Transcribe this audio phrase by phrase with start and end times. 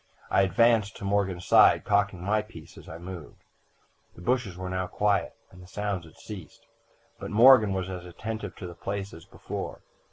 [0.31, 3.43] I advanced to Morgan's side, cocking my piece as I moved.
[4.15, 6.65] "The bushes were now quiet, and the sounds had ceased,
[7.19, 9.81] but Morgan was as attentive to the place as before.